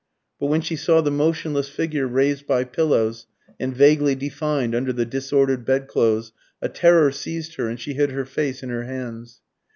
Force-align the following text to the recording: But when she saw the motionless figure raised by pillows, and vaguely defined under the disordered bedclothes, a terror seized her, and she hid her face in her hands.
But 0.39 0.47
when 0.47 0.61
she 0.61 0.75
saw 0.77 1.01
the 1.01 1.11
motionless 1.11 1.69
figure 1.69 2.07
raised 2.07 2.47
by 2.47 2.63
pillows, 2.63 3.27
and 3.59 3.71
vaguely 3.77 4.15
defined 4.15 4.73
under 4.73 4.91
the 4.91 5.05
disordered 5.05 5.63
bedclothes, 5.63 6.33
a 6.59 6.69
terror 6.69 7.11
seized 7.11 7.53
her, 7.57 7.67
and 7.67 7.79
she 7.79 7.93
hid 7.93 8.09
her 8.09 8.25
face 8.25 8.63
in 8.63 8.69
her 8.69 8.85
hands. 8.85 9.41